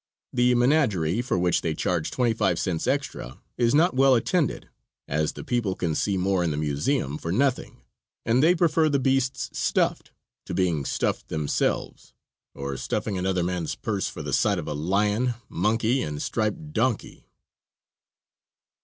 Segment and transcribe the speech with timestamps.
[0.33, 4.67] The menagerie, for which they charge twenty five cents extra, is not well attended,
[5.07, 7.83] as the people can see more in the museum for nothing,
[8.25, 10.09] and they prefer the beasts stuffed,
[10.47, 12.15] to being stuffed themselves
[12.55, 17.27] or stuffing another man's purse for the sight of a lion, monkey and striped donkey.